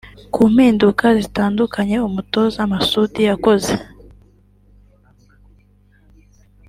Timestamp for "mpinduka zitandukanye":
0.53-1.95